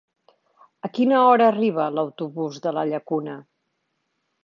A 0.89 0.91
quina 0.99 1.19
hora 1.27 1.51
arriba 1.53 1.87
l'autobús 1.99 2.61
de 2.67 2.77
la 2.79 2.89
Llacuna? 2.93 3.41